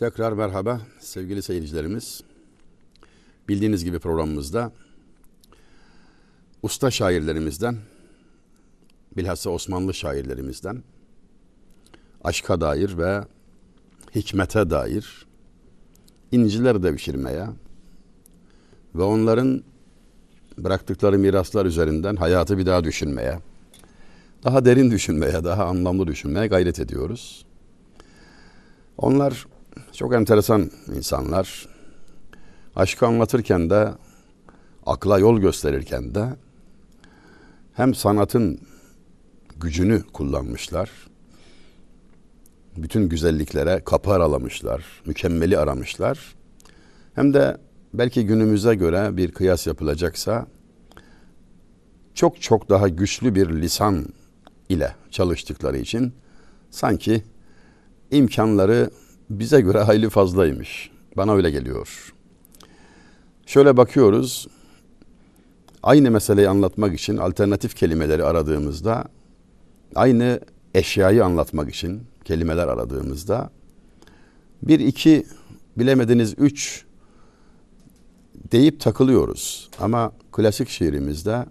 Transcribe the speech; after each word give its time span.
Tekrar 0.00 0.32
merhaba 0.32 0.80
sevgili 1.00 1.42
seyircilerimiz. 1.42 2.20
Bildiğiniz 3.48 3.84
gibi 3.84 3.98
programımızda 3.98 4.72
usta 6.62 6.90
şairlerimizden, 6.90 7.76
bilhassa 9.16 9.50
Osmanlı 9.50 9.94
şairlerimizden 9.94 10.82
aşka 12.24 12.60
dair 12.60 12.98
ve 12.98 13.24
hikmete 14.14 14.70
dair 14.70 15.26
inciler 16.32 16.82
devşirmeye 16.82 17.46
ve 18.94 19.02
onların 19.02 19.62
bıraktıkları 20.58 21.18
miraslar 21.18 21.66
üzerinden 21.66 22.16
hayatı 22.16 22.58
bir 22.58 22.66
daha 22.66 22.84
düşünmeye, 22.84 23.38
daha 24.44 24.64
derin 24.64 24.90
düşünmeye, 24.90 25.44
daha 25.44 25.64
anlamlı 25.64 26.06
düşünmeye 26.06 26.46
gayret 26.46 26.80
ediyoruz. 26.80 27.46
Onlar 28.98 29.46
çok 29.92 30.14
enteresan 30.14 30.70
insanlar. 30.94 31.66
Aşkı 32.76 33.06
anlatırken 33.06 33.70
de, 33.70 33.88
akla 34.86 35.18
yol 35.18 35.40
gösterirken 35.40 36.14
de 36.14 36.36
hem 37.72 37.94
sanatın 37.94 38.60
gücünü 39.60 40.02
kullanmışlar, 40.12 40.90
bütün 42.76 43.08
güzelliklere 43.08 43.84
kapı 43.84 44.10
aralamışlar, 44.10 44.84
mükemmeli 45.06 45.58
aramışlar. 45.58 46.34
Hem 47.14 47.34
de 47.34 47.56
belki 47.94 48.26
günümüze 48.26 48.74
göre 48.74 49.16
bir 49.16 49.32
kıyas 49.32 49.66
yapılacaksa 49.66 50.46
çok 52.14 52.42
çok 52.42 52.68
daha 52.68 52.88
güçlü 52.88 53.34
bir 53.34 53.48
lisan 53.48 54.06
ile 54.68 54.94
çalıştıkları 55.10 55.78
için 55.78 56.12
sanki 56.70 57.22
imkanları 58.10 58.90
bize 59.30 59.60
göre 59.60 59.80
hayli 59.80 60.10
fazlaymış. 60.10 60.90
Bana 61.16 61.34
öyle 61.34 61.50
geliyor. 61.50 62.12
Şöyle 63.46 63.76
bakıyoruz. 63.76 64.48
Aynı 65.82 66.10
meseleyi 66.10 66.48
anlatmak 66.48 66.94
için 66.94 67.16
alternatif 67.16 67.76
kelimeleri 67.76 68.24
aradığımızda 68.24 69.04
aynı 69.94 70.40
eşyayı 70.74 71.24
anlatmak 71.24 71.74
için 71.74 72.02
kelimeler 72.24 72.68
aradığımızda 72.68 73.50
bir 74.62 74.80
iki 74.80 75.26
bilemediniz 75.76 76.34
üç 76.38 76.84
deyip 78.52 78.80
takılıyoruz. 78.80 79.70
Ama 79.78 80.12
klasik 80.32 80.68
şiirimizde 80.68 81.46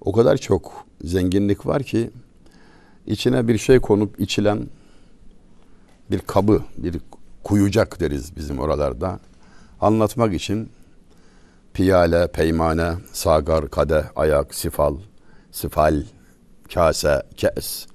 o 0.00 0.12
kadar 0.12 0.36
çok 0.36 0.86
zenginlik 1.04 1.66
var 1.66 1.82
ki 1.82 2.10
içine 3.06 3.48
bir 3.48 3.58
şey 3.58 3.78
konup 3.78 4.20
içilen 4.20 4.66
bir 6.10 6.18
kabı, 6.18 6.62
bir 6.76 7.00
kuyucak 7.44 8.00
deriz 8.00 8.36
bizim 8.36 8.58
oralarda. 8.58 9.20
Anlatmak 9.80 10.34
için 10.34 10.68
piyale, 11.74 12.28
peymane, 12.32 12.94
sagar, 13.12 13.70
kade, 13.70 14.04
ayak, 14.16 14.54
sifal, 14.54 14.96
sifal, 15.52 16.02
kase, 16.74 17.22
kes. 17.36 17.86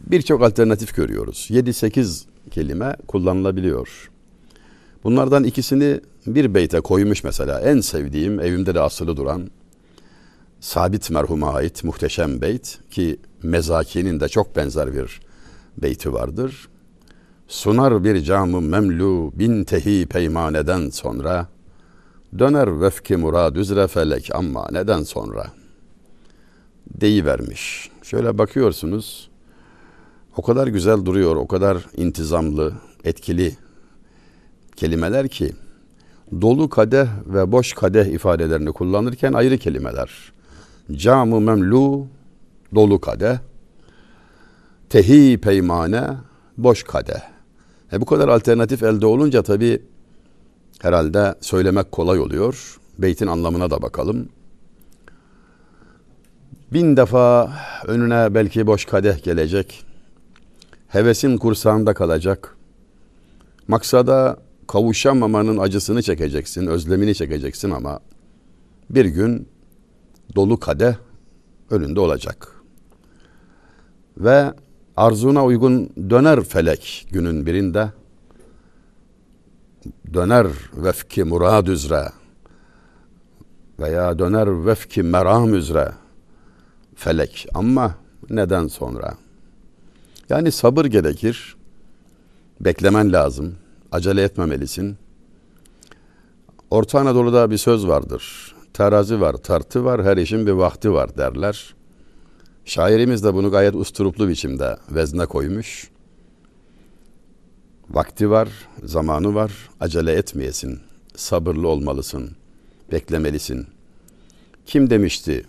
Birçok 0.00 0.42
alternatif 0.42 0.96
görüyoruz. 0.96 1.46
7-8 1.50 2.24
kelime 2.50 2.96
kullanılabiliyor. 3.08 4.10
Bunlardan 5.04 5.44
ikisini 5.44 6.00
bir 6.26 6.54
beyte 6.54 6.80
koymuş 6.80 7.24
mesela. 7.24 7.60
En 7.60 7.80
sevdiğim, 7.80 8.40
evimde 8.40 8.74
de 8.74 8.80
asılı 8.80 9.16
duran 9.16 9.50
Sabit 10.60 11.10
merhuma 11.10 11.52
ait 11.52 11.84
muhteşem 11.84 12.40
beyt 12.40 12.78
ki 12.90 13.16
Mezaki'nin 13.42 14.20
de 14.20 14.28
çok 14.28 14.56
benzer 14.56 14.94
bir 14.94 15.20
beyti 15.78 16.12
vardır. 16.12 16.68
Sunar 17.50 18.04
bir 18.04 18.20
camı 18.20 18.60
memlu 18.60 19.32
bin 19.34 19.64
tehi 19.64 20.06
peymaneden 20.06 20.90
sonra 20.90 21.48
döner 22.38 22.80
vefki 22.80 23.16
murad 23.16 23.56
üzre 23.56 23.86
felek 23.86 24.30
ama 24.34 24.68
neden 24.72 25.02
sonra 25.02 25.46
deyivermiş. 27.00 27.90
Şöyle 28.02 28.38
bakıyorsunuz 28.38 29.30
o 30.36 30.42
kadar 30.42 30.66
güzel 30.66 31.04
duruyor, 31.04 31.36
o 31.36 31.46
kadar 31.46 31.86
intizamlı, 31.96 32.72
etkili 33.04 33.56
kelimeler 34.76 35.28
ki 35.28 35.52
dolu 36.40 36.68
kadeh 36.68 37.06
ve 37.26 37.52
boş 37.52 37.72
kadeh 37.72 38.06
ifadelerini 38.06 38.72
kullanırken 38.72 39.32
ayrı 39.32 39.58
kelimeler. 39.58 40.32
Camı 40.92 41.40
memlu 41.40 42.06
dolu 42.74 43.00
kadeh, 43.00 43.38
tehi 44.88 45.38
peymane 45.40 46.08
boş 46.56 46.82
kadeh. 46.82 47.39
E 47.92 48.00
bu 48.00 48.04
kadar 48.04 48.28
alternatif 48.28 48.82
elde 48.82 49.06
olunca 49.06 49.42
tabi 49.42 49.82
herhalde 50.80 51.34
söylemek 51.40 51.92
kolay 51.92 52.20
oluyor. 52.20 52.78
Beytin 52.98 53.26
anlamına 53.26 53.70
da 53.70 53.82
bakalım. 53.82 54.28
Bin 56.72 56.96
defa 56.96 57.52
önüne 57.86 58.34
belki 58.34 58.66
boş 58.66 58.84
kadeh 58.84 59.22
gelecek. 59.22 59.84
Hevesin 60.88 61.36
kursağında 61.36 61.94
kalacak. 61.94 62.56
Maksada 63.68 64.36
kavuşamamanın 64.68 65.58
acısını 65.58 66.02
çekeceksin, 66.02 66.66
özlemini 66.66 67.14
çekeceksin 67.14 67.70
ama 67.70 68.00
bir 68.90 69.04
gün 69.04 69.48
dolu 70.34 70.60
kadeh 70.60 70.94
önünde 71.70 72.00
olacak. 72.00 72.54
Ve 74.18 74.52
arzuna 75.00 75.44
uygun 75.44 75.90
döner 76.10 76.40
felek 76.40 77.06
günün 77.10 77.46
birinde 77.46 77.92
döner 80.14 80.46
vefki 80.74 81.24
murad 81.24 81.66
üzere 81.66 82.08
veya 83.78 84.18
döner 84.18 84.66
vefki 84.66 85.02
meram 85.02 85.54
üzere 85.54 85.92
felek 86.94 87.46
ama 87.54 87.94
neden 88.30 88.66
sonra? 88.66 89.14
Yani 90.28 90.52
sabır 90.52 90.84
gerekir. 90.84 91.56
Beklemen 92.60 93.12
lazım. 93.12 93.54
Acele 93.92 94.22
etmemelisin. 94.22 94.96
Orta 96.70 97.00
Anadolu'da 97.00 97.50
bir 97.50 97.58
söz 97.58 97.86
vardır. 97.88 98.54
Terazi 98.72 99.20
var, 99.20 99.32
tartı 99.36 99.84
var, 99.84 100.04
her 100.04 100.16
işin 100.16 100.46
bir 100.46 100.52
vakti 100.52 100.92
var 100.92 101.16
derler. 101.16 101.74
Şairimiz 102.64 103.24
de 103.24 103.34
bunu 103.34 103.50
gayet 103.50 103.74
usturuplu 103.74 104.28
biçimde 104.28 104.76
vezne 104.90 105.26
koymuş. 105.26 105.90
Vakti 107.90 108.30
var, 108.30 108.48
zamanı 108.84 109.34
var, 109.34 109.52
acele 109.80 110.12
etmeyesin. 110.12 110.80
Sabırlı 111.16 111.68
olmalısın, 111.68 112.30
beklemelisin. 112.92 113.66
Kim 114.66 114.90
demişti? 114.90 115.44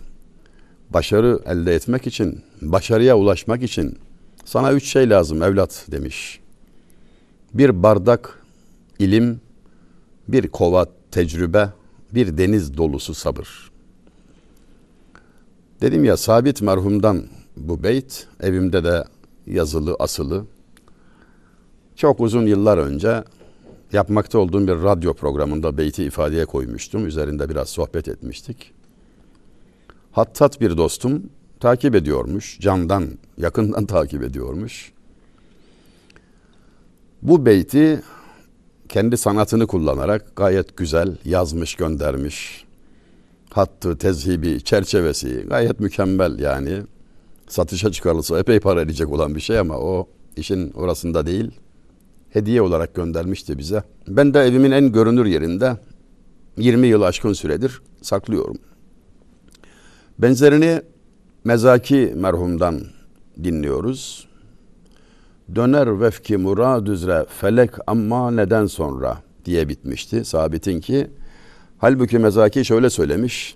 Başarı 0.90 1.40
elde 1.46 1.74
etmek 1.74 2.06
için, 2.06 2.40
başarıya 2.62 3.16
ulaşmak 3.16 3.62
için 3.62 3.98
sana 4.44 4.72
üç 4.72 4.84
şey 4.84 5.10
lazım 5.10 5.42
evlat 5.42 5.86
demiş. 5.90 6.40
Bir 7.54 7.82
bardak 7.82 8.42
ilim, 8.98 9.40
bir 10.28 10.48
kova 10.48 10.86
tecrübe, 11.10 11.68
bir 12.14 12.38
deniz 12.38 12.76
dolusu 12.76 13.14
sabır. 13.14 13.71
Dedim 15.82 16.04
ya 16.04 16.16
sabit 16.16 16.62
merhumdan 16.62 17.24
bu 17.56 17.82
beyt 17.82 18.26
evimde 18.40 18.84
de 18.84 19.04
yazılı 19.46 19.96
asılı. 19.98 20.44
Çok 21.96 22.20
uzun 22.20 22.46
yıllar 22.46 22.78
önce 22.78 23.24
yapmakta 23.92 24.38
olduğum 24.38 24.66
bir 24.66 24.72
radyo 24.72 25.14
programında 25.14 25.78
beyti 25.78 26.04
ifadeye 26.04 26.44
koymuştum. 26.44 27.06
Üzerinde 27.06 27.48
biraz 27.48 27.68
sohbet 27.68 28.08
etmiştik. 28.08 28.72
Hattat 30.12 30.60
bir 30.60 30.76
dostum 30.76 31.22
takip 31.60 31.94
ediyormuş. 31.94 32.60
Candan, 32.60 33.08
yakından 33.38 33.86
takip 33.96 34.22
ediyormuş. 34.22 34.92
Bu 37.22 37.46
beyti 37.46 38.02
kendi 38.88 39.16
sanatını 39.16 39.66
kullanarak 39.66 40.36
gayet 40.36 40.76
güzel 40.76 41.16
yazmış, 41.24 41.74
göndermiş 41.74 42.61
hattı, 43.52 43.98
tezhibi, 43.98 44.64
çerçevesi 44.64 45.46
gayet 45.48 45.80
mükemmel 45.80 46.38
yani. 46.38 46.82
Satışa 47.48 47.92
çıkarılsa 47.92 48.38
epey 48.38 48.60
para 48.60 48.80
edecek 48.80 49.08
olan 49.08 49.34
bir 49.34 49.40
şey 49.40 49.58
ama 49.58 49.78
o 49.78 50.08
işin 50.36 50.70
orasında 50.72 51.26
değil. 51.26 51.50
Hediye 52.30 52.62
olarak 52.62 52.94
göndermişti 52.94 53.58
bize. 53.58 53.82
Ben 54.08 54.34
de 54.34 54.40
evimin 54.40 54.70
en 54.70 54.92
görünür 54.92 55.26
yerinde 55.26 55.76
20 56.56 56.86
yıl 56.86 57.02
aşkın 57.02 57.32
süredir 57.32 57.82
saklıyorum. 58.02 58.56
Benzerini 60.18 60.82
Mezaki 61.44 62.12
merhumdan 62.16 62.80
dinliyoruz. 63.44 64.28
Döner 65.54 66.00
vefki 66.00 66.36
murad 66.36 66.86
üzere 66.86 67.26
felek 67.40 67.70
amma 67.86 68.30
neden 68.30 68.66
sonra 68.66 69.18
diye 69.44 69.68
bitmişti. 69.68 70.24
Sabitin 70.24 70.80
ki 70.80 71.10
Halbuki 71.82 72.18
Mezaki 72.18 72.64
şöyle 72.64 72.90
söylemiş. 72.90 73.54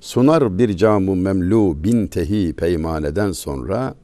Sunar 0.00 0.58
bir 0.58 0.76
camu 0.76 1.16
memlu 1.16 1.84
bin 1.84 2.06
tehi 2.06 2.52
peymaneden 2.52 3.32
sonra 3.32 3.94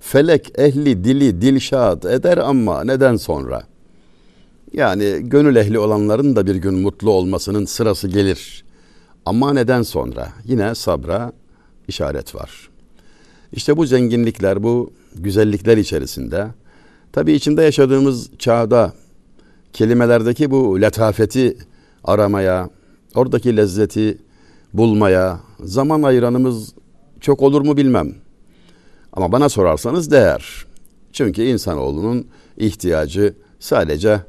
felek 0.00 0.52
ehli 0.58 1.04
dili 1.04 1.40
dilşat 1.40 2.04
eder 2.04 2.38
ama 2.38 2.84
neden 2.84 3.16
sonra? 3.16 3.62
Yani 4.72 5.18
gönül 5.22 5.56
ehli 5.56 5.78
olanların 5.78 6.36
da 6.36 6.46
bir 6.46 6.56
gün 6.56 6.74
mutlu 6.74 7.10
olmasının 7.10 7.64
sırası 7.64 8.08
gelir. 8.08 8.64
Ama 9.26 9.52
neden 9.52 9.82
sonra? 9.82 10.28
Yine 10.44 10.74
sabra 10.74 11.32
işaret 11.88 12.34
var. 12.34 12.70
İşte 13.52 13.76
bu 13.76 13.86
zenginlikler, 13.86 14.62
bu 14.62 14.92
güzellikler 15.14 15.76
içerisinde 15.76 16.46
tabii 17.12 17.32
içinde 17.32 17.62
yaşadığımız 17.62 18.30
çağda 18.38 18.92
kelimelerdeki 19.72 20.50
bu 20.50 20.80
letafeti 20.80 21.56
aramaya, 22.04 22.70
oradaki 23.18 23.56
lezzeti 23.56 24.18
bulmaya 24.74 25.40
zaman 25.60 26.02
ayıranımız 26.02 26.74
çok 27.20 27.42
olur 27.42 27.60
mu 27.60 27.76
bilmem. 27.76 28.14
Ama 29.12 29.32
bana 29.32 29.48
sorarsanız 29.48 30.10
değer. 30.10 30.66
Çünkü 31.12 31.42
insanoğlunun 31.42 32.26
ihtiyacı 32.56 33.34
sadece 33.58 34.20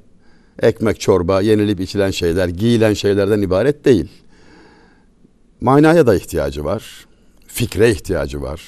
ekmek, 0.62 1.00
çorba, 1.00 1.42
yenilip 1.42 1.80
içilen 1.80 2.12
şeyler, 2.12 2.48
giyilen 2.48 2.94
şeylerden 2.94 3.42
ibaret 3.42 3.86
değil. 3.86 4.08
Manaya 5.62 6.08
da 6.08 6.16
ihtiyacı 6.16 6.64
var. 6.66 7.06
Fikre 7.48 7.92
ihtiyacı 7.92 8.42
var. 8.42 8.62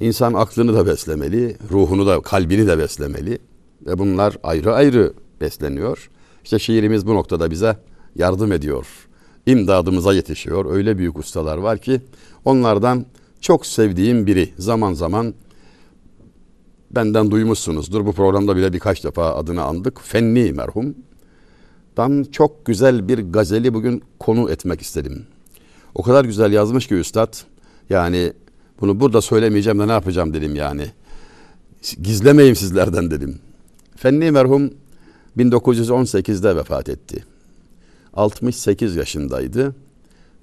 İnsan 0.00 0.34
aklını 0.34 0.74
da 0.74 0.86
beslemeli, 0.86 1.56
ruhunu 1.70 2.06
da, 2.06 2.20
kalbini 2.20 2.66
de 2.66 2.78
beslemeli. 2.78 3.38
Ve 3.86 3.98
bunlar 3.98 4.36
ayrı 4.42 4.74
ayrı 4.74 5.12
besleniyor. 5.40 6.10
İşte 6.44 6.58
şiirimiz 6.58 7.06
bu 7.06 7.14
noktada 7.14 7.50
bize 7.50 7.76
yardım 8.16 8.52
ediyor. 8.52 8.86
İmdadımıza 9.46 10.14
yetişiyor. 10.14 10.72
Öyle 10.72 10.98
büyük 10.98 11.18
ustalar 11.18 11.58
var 11.58 11.78
ki 11.78 12.00
onlardan 12.44 13.06
çok 13.40 13.66
sevdiğim 13.66 14.26
biri 14.26 14.52
zaman 14.58 14.92
zaman 14.92 15.34
benden 16.90 17.30
duymuşsunuzdur. 17.30 18.06
Bu 18.06 18.12
programda 18.12 18.56
bile 18.56 18.72
birkaç 18.72 19.04
defa 19.04 19.34
adını 19.34 19.62
andık. 19.62 20.00
Fenni 20.00 20.52
merhum. 20.52 20.94
Dan 21.96 22.26
çok 22.32 22.66
güzel 22.66 23.08
bir 23.08 23.18
gazeli 23.18 23.74
bugün 23.74 24.02
konu 24.18 24.50
etmek 24.50 24.80
istedim. 24.80 25.26
O 25.94 26.02
kadar 26.02 26.24
güzel 26.24 26.52
yazmış 26.52 26.86
ki 26.86 26.94
üstad. 26.94 27.34
Yani 27.90 28.32
bunu 28.80 29.00
burada 29.00 29.20
söylemeyeceğim 29.20 29.78
de 29.78 29.88
ne 29.88 29.92
yapacağım 29.92 30.34
dedim 30.34 30.56
yani. 30.56 30.86
Gizlemeyeyim 32.02 32.56
sizlerden 32.56 33.10
dedim. 33.10 33.38
Fenni 33.96 34.30
merhum 34.30 34.70
1918'de 35.36 36.56
vefat 36.56 36.88
etti. 36.88 37.24
68 38.18 38.96
yaşındaydı. 38.96 39.74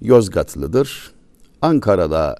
Yozgatlıdır. 0.00 1.10
Ankara'da 1.62 2.36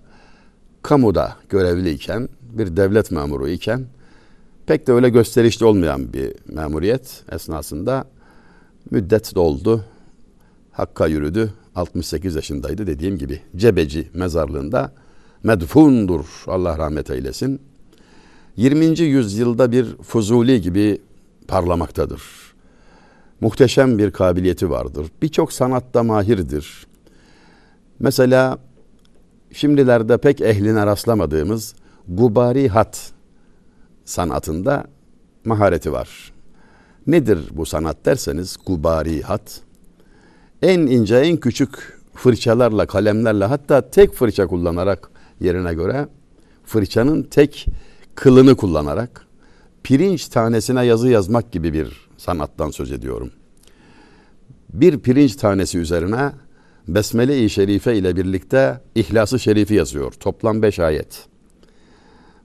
kamuda 0.83 1.37
görevliyken, 1.49 2.29
bir 2.41 2.77
devlet 2.77 3.11
memuru 3.11 3.49
iken 3.49 3.87
pek 4.67 4.87
de 4.87 4.93
öyle 4.93 5.09
gösterişli 5.09 5.67
olmayan 5.67 6.13
bir 6.13 6.33
memuriyet 6.49 7.25
esnasında 7.33 8.05
müddet 8.91 9.35
doldu. 9.35 9.85
Hakka 10.73 11.07
yürüdü. 11.07 11.53
68 11.75 12.35
yaşındaydı 12.35 12.87
dediğim 12.87 13.19
gibi. 13.19 13.41
Cebeci 13.57 14.09
mezarlığında 14.15 14.93
medfundur. 15.43 16.25
Allah 16.47 16.79
rahmet 16.79 17.11
eylesin. 17.11 17.61
20. 18.57 19.01
yüzyılda 19.01 19.73
bir 19.73 19.97
Fuzuli 19.97 20.61
gibi 20.61 21.01
parlamaktadır. 21.49 22.46
Muhteşem 23.41 23.99
bir 23.99 24.11
kabiliyeti 24.11 24.71
vardır. 24.71 25.07
Birçok 25.23 25.53
sanatta 25.53 26.03
mahirdir. 26.03 26.87
Mesela 27.99 28.59
şimdilerde 29.53 30.19
pek 30.19 30.41
ehline 30.41 30.87
rastlamadığımız 30.87 31.75
gubari 32.09 32.69
hat 32.69 33.11
sanatında 34.05 34.85
mahareti 35.45 35.93
var. 35.93 36.33
Nedir 37.07 37.39
bu 37.53 37.67
sanat 37.67 37.97
derseniz 38.05 38.57
gubari 38.67 39.23
hat. 39.23 39.61
En 40.63 40.81
ince 40.81 41.17
en 41.17 41.37
küçük 41.37 41.99
fırçalarla 42.15 42.87
kalemlerle 42.87 43.45
hatta 43.45 43.91
tek 43.91 44.15
fırça 44.15 44.47
kullanarak 44.47 45.11
yerine 45.41 45.75
göre 45.75 46.09
fırçanın 46.65 47.23
tek 47.23 47.67
kılını 48.15 48.57
kullanarak 48.57 49.27
pirinç 49.83 50.29
tanesine 50.29 50.85
yazı 50.85 51.09
yazmak 51.09 51.53
gibi 51.53 51.73
bir 51.73 52.06
sanattan 52.17 52.71
söz 52.71 52.93
ediyorum. 52.93 53.31
Bir 54.73 54.99
pirinç 54.99 55.37
tanesi 55.37 55.79
üzerine 55.79 56.33
Besmele-i 56.89 57.51
Şerife 57.51 57.97
ile 57.97 58.17
birlikte 58.17 58.81
İhlas-ı 58.95 59.39
Şerifi 59.39 59.75
yazıyor. 59.75 60.13
Toplam 60.13 60.63
beş 60.63 60.79
ayet. 60.79 61.27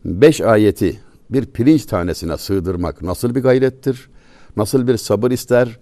Beş 0.06 0.42
ayeti 0.42 1.00
bir 1.30 1.46
pirinç 1.46 1.86
tanesine 1.86 2.38
sığdırmak 2.38 3.02
nasıl 3.02 3.36
bir 3.36 3.42
gayrettir? 3.42 4.10
Nasıl 4.58 4.88
bir 4.88 4.98
sabır 4.98 5.32
ister? 5.32 5.80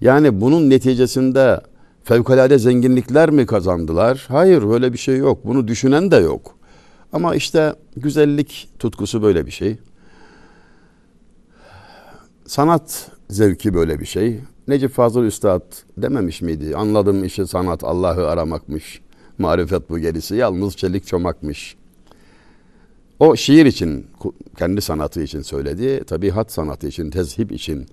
Yani 0.00 0.40
bunun 0.40 0.70
neticesinde 0.70 1.60
fevkalade 2.04 2.58
zenginlikler 2.58 3.30
mi 3.30 3.46
kazandılar? 3.46 4.24
Hayır 4.28 4.62
öyle 4.72 4.92
bir 4.92 4.98
şey 4.98 5.16
yok. 5.16 5.44
Bunu 5.44 5.68
düşünen 5.68 6.10
de 6.10 6.16
yok. 6.16 6.54
Ama 7.12 7.34
işte 7.34 7.74
güzellik 7.96 8.68
tutkusu 8.78 9.22
böyle 9.22 9.46
bir 9.46 9.50
şey. 9.50 9.76
Sanat 12.48 13.10
zevki 13.30 13.74
böyle 13.74 14.00
bir 14.00 14.06
şey. 14.06 14.40
Necip 14.68 14.92
Fazıl 14.92 15.24
Üstad 15.24 15.62
dememiş 15.96 16.42
miydi? 16.42 16.76
Anladım 16.76 17.24
işi 17.24 17.46
sanat 17.46 17.84
Allah'ı 17.84 18.28
aramakmış. 18.28 19.00
Marifet 19.38 19.90
bu 19.90 19.98
gerisi 19.98 20.34
yalnız 20.34 20.76
çelik 20.76 21.06
çomakmış. 21.06 21.76
O 23.20 23.36
şiir 23.36 23.66
için, 23.66 24.06
kendi 24.58 24.80
sanatı 24.80 25.22
için 25.22 25.42
söyledi. 25.42 26.04
Tabi 26.04 26.30
hat 26.30 26.52
sanatı 26.52 26.86
için, 26.86 27.10
tezhip 27.10 27.52
için, 27.52 27.86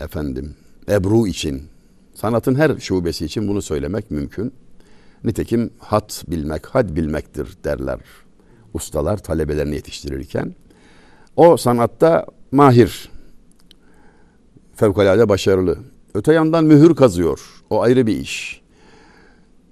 efendim, 0.00 0.54
ebru 0.88 1.26
için, 1.26 1.62
sanatın 2.14 2.54
her 2.54 2.78
şubesi 2.78 3.24
için 3.24 3.48
bunu 3.48 3.62
söylemek 3.62 4.10
mümkün. 4.10 4.52
Nitekim 5.24 5.70
hat 5.78 6.24
bilmek, 6.28 6.66
had 6.66 6.96
bilmektir 6.96 7.48
derler 7.64 8.00
ustalar 8.74 9.16
talebelerini 9.16 9.74
yetiştirirken. 9.74 10.54
O 11.36 11.56
sanatta 11.56 12.26
mahir, 12.52 13.15
fevkalade 14.76 15.28
başarılı. 15.28 15.78
Öte 16.14 16.32
yandan 16.32 16.64
mühür 16.64 16.94
kazıyor. 16.94 17.40
O 17.70 17.82
ayrı 17.82 18.06
bir 18.06 18.16
iş. 18.16 18.60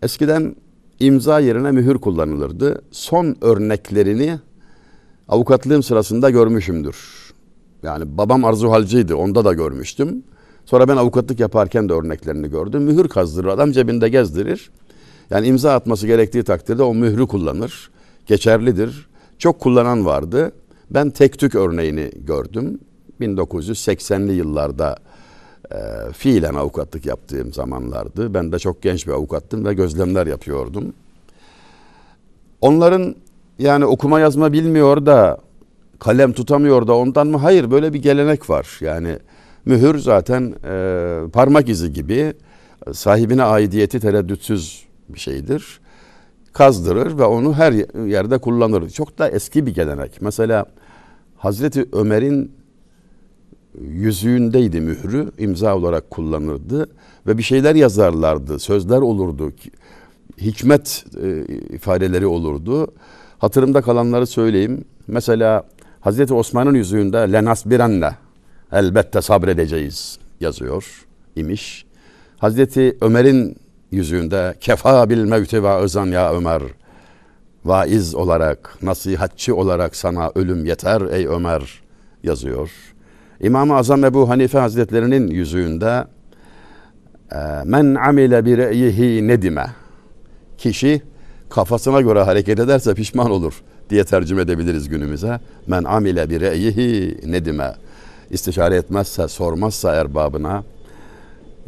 Eskiden 0.02 0.56
imza 1.00 1.40
yerine 1.40 1.70
mühür 1.70 1.98
kullanılırdı. 1.98 2.82
Son 2.90 3.36
örneklerini 3.40 4.38
avukatlığım 5.28 5.82
sırasında 5.82 6.30
görmüşümdür. 6.30 6.96
Yani 7.82 8.18
babam 8.18 8.44
Arzu 8.44 8.70
Halcı'ydı. 8.70 9.16
Onda 9.16 9.44
da 9.44 9.52
görmüştüm. 9.52 10.22
Sonra 10.64 10.88
ben 10.88 10.96
avukatlık 10.96 11.40
yaparken 11.40 11.88
de 11.88 11.92
örneklerini 11.92 12.50
gördüm. 12.50 12.82
Mühür 12.82 13.08
kazdırır. 13.08 13.48
Adam 13.48 13.72
cebinde 13.72 14.08
gezdirir. 14.08 14.70
Yani 15.30 15.46
imza 15.46 15.74
atması 15.74 16.06
gerektiği 16.06 16.42
takdirde 16.42 16.82
o 16.82 16.94
mührü 16.94 17.26
kullanır. 17.26 17.90
Geçerlidir. 18.26 19.06
Çok 19.38 19.60
kullanan 19.60 20.06
vardı. 20.06 20.52
Ben 20.90 21.10
tek 21.10 21.38
tük 21.38 21.54
örneğini 21.54 22.10
gördüm. 22.16 22.78
1980'li 23.20 24.32
yıllarda 24.32 24.96
e, 25.72 26.12
fiilen 26.12 26.54
avukatlık 26.54 27.06
yaptığım 27.06 27.52
zamanlardı. 27.52 28.34
Ben 28.34 28.52
de 28.52 28.58
çok 28.58 28.82
genç 28.82 29.06
bir 29.06 29.12
avukattım 29.12 29.64
ve 29.64 29.74
gözlemler 29.74 30.26
yapıyordum. 30.26 30.92
Onların 32.60 33.14
yani 33.58 33.84
okuma 33.84 34.20
yazma 34.20 34.52
bilmiyor 34.52 35.06
da 35.06 35.38
kalem 35.98 36.32
tutamıyor 36.32 36.86
da 36.86 36.96
ondan 36.96 37.26
mı? 37.26 37.36
Hayır 37.36 37.70
böyle 37.70 37.92
bir 37.92 38.02
gelenek 38.02 38.50
var. 38.50 38.78
Yani 38.80 39.18
mühür 39.64 39.98
zaten 39.98 40.54
e, 40.64 41.30
parmak 41.32 41.68
izi 41.68 41.92
gibi 41.92 42.34
sahibine 42.92 43.42
aidiyeti 43.42 44.00
tereddütsüz 44.00 44.84
bir 45.08 45.18
şeydir. 45.18 45.80
Kazdırır 46.52 47.18
ve 47.18 47.24
onu 47.24 47.54
her 47.54 47.72
yerde 48.06 48.38
kullanır. 48.38 48.90
Çok 48.90 49.18
da 49.18 49.28
eski 49.28 49.66
bir 49.66 49.74
gelenek. 49.74 50.22
Mesela 50.22 50.66
Hazreti 51.36 51.86
Ömer'in 51.92 52.52
yüzüğündeydi 53.80 54.80
mührü 54.80 55.30
imza 55.38 55.76
olarak 55.76 56.10
kullanırdı 56.10 56.88
ve 57.26 57.38
bir 57.38 57.42
şeyler 57.42 57.74
yazarlardı 57.74 58.58
sözler 58.58 58.98
olurdu 58.98 59.52
hikmet 60.40 61.04
e, 61.22 61.44
ifadeleri 61.74 62.26
olurdu. 62.26 62.88
Hatırımda 63.38 63.82
kalanları 63.82 64.26
söyleyeyim. 64.26 64.84
Mesela 65.06 65.64
Hazreti 66.00 66.34
Osman'ın 66.34 66.74
yüzüğünde 66.74 67.16
lenas 67.16 67.66
biranne 67.66 68.10
elbette 68.72 69.22
sabredeceğiz 69.22 70.18
yazıyor 70.40 71.06
imiş. 71.36 71.84
Hazreti 72.38 72.96
Ömer'in 73.00 73.56
yüzüğünde 73.90 74.54
kefa 74.60 75.10
bil 75.10 75.24
mevti 75.24 75.62
ve 75.62 75.74
özan 75.74 76.06
ya 76.06 76.32
Ömer 76.34 76.62
vaiz 77.64 78.14
olarak 78.14 78.78
nasihatçi 78.82 79.52
olarak 79.52 79.96
sana 79.96 80.32
ölüm 80.34 80.66
yeter 80.66 81.00
ey 81.00 81.26
Ömer 81.26 81.82
yazıyor 82.22 82.93
İmam-ı 83.44 83.76
Azam 83.76 84.04
Ebu 84.04 84.28
Hanife 84.28 84.58
Hazretlerinin 84.58 85.28
yüzüğünde 85.28 86.04
e, 87.32 87.36
men 87.64 87.94
amile 87.94 88.44
bir 88.44 88.58
re'yihi 88.58 89.28
nedime 89.28 89.66
kişi 90.58 91.02
kafasına 91.50 92.00
göre 92.00 92.22
hareket 92.22 92.60
ederse 92.60 92.94
pişman 92.94 93.30
olur 93.30 93.62
diye 93.90 94.04
tercüme 94.04 94.42
edebiliriz 94.42 94.88
günümüze. 94.88 95.40
Men 95.66 95.84
amile 95.84 96.30
bir 96.30 96.40
re'yihi 96.40 97.18
nedime 97.24 97.74
istişare 98.30 98.76
etmezse, 98.76 99.28
sormazsa 99.28 99.94
erbabına, 99.94 100.64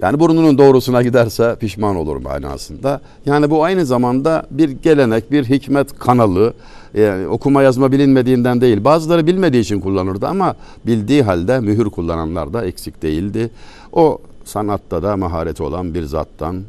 yani 0.03 0.21
burnunun 0.21 0.59
doğrusuna 0.59 1.03
giderse 1.03 1.57
pişman 1.61 1.97
olur 1.97 2.17
manasında. 2.17 3.01
Yani 3.27 3.51
bu 3.51 3.65
aynı 3.65 3.87
zamanda 3.87 4.47
bir 4.51 4.69
gelenek, 4.69 5.33
bir 5.33 5.45
hikmet 5.45 5.99
kanalı. 5.99 6.55
Yani 6.95 7.27
okuma 7.27 7.63
yazma 7.63 7.93
bilinmediğinden 7.93 8.61
değil. 8.61 8.85
Bazıları 8.85 9.27
bilmediği 9.27 9.61
için 9.61 9.81
kullanırdı 9.81 10.27
ama 10.27 10.55
bildiği 10.87 11.23
halde 11.23 11.61
mühür 11.61 11.91
kullananlar 11.91 12.53
da 12.53 12.65
eksik 12.65 13.03
değildi. 13.03 13.51
O 13.93 14.19
sanatta 14.45 15.03
da 15.03 15.17
mahareti 15.17 15.63
olan 15.63 15.95
bir 15.95 16.03
zattan, 16.03 16.63